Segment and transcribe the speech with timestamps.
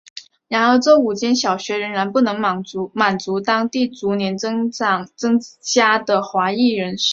[0.47, 4.71] 然而这五间小学仍然不能满足当地逐年增
[5.61, 7.01] 加的华裔人口。